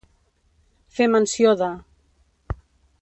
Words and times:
Fer 0.99 1.07
menció 1.15 1.53
de. 1.61 1.69